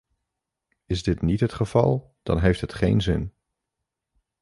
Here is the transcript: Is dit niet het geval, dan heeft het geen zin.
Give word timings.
Is 0.85 1.03
dit 1.03 1.21
niet 1.21 1.39
het 1.39 1.53
geval, 1.53 2.15
dan 2.23 2.39
heeft 2.39 2.61
het 2.61 2.73
geen 2.73 3.01
zin. 3.01 3.33